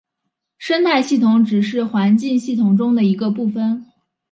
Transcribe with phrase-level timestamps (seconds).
[0.57, 3.85] 生态系统只是环境系统中的一个部分。